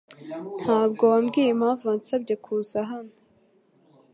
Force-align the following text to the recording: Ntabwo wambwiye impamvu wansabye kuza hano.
Ntabwo 0.63 1.01
wambwiye 1.11 1.49
impamvu 1.51 1.83
wansabye 1.89 2.33
kuza 2.43 2.79
hano. 2.91 3.13